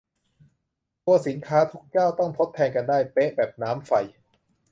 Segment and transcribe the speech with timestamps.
[1.05, 3.91] ตัวสินค้าทุกเจ้าต้องทดแทนกันได้เป๊ะ แบบน้ำไฟ